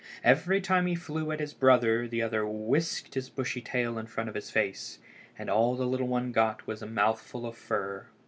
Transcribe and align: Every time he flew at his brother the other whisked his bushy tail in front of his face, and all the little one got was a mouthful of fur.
Every 0.23 0.61
time 0.61 0.87
he 0.87 0.95
flew 0.95 1.29
at 1.31 1.39
his 1.39 1.53
brother 1.53 2.07
the 2.07 2.23
other 2.23 2.43
whisked 2.43 3.13
his 3.13 3.29
bushy 3.29 3.61
tail 3.61 3.99
in 3.99 4.07
front 4.07 4.29
of 4.29 4.33
his 4.33 4.49
face, 4.49 4.97
and 5.37 5.47
all 5.47 5.75
the 5.75 5.85
little 5.85 6.07
one 6.07 6.31
got 6.31 6.65
was 6.65 6.81
a 6.81 6.87
mouthful 6.87 7.45
of 7.45 7.55
fur. 7.55 8.07